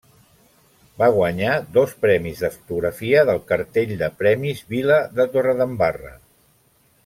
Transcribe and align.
Va 1.01 1.09
guanyar 1.17 1.57
dos 1.75 1.93
premis 2.07 2.41
de 2.45 2.51
fotografia 2.55 3.23
del 3.31 3.43
Cartell 3.53 3.95
de 4.03 4.11
Premis 4.23 4.65
Vila 4.75 4.99
de 5.21 5.29
Torredembarra. 5.37 6.15